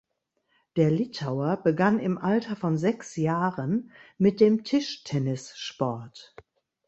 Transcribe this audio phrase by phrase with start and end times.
[0.77, 6.35] Der Litauer begann im Alter von sechs Jahren mit dem Tischtennissport.